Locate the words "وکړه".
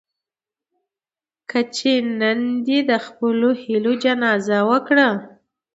4.69-5.09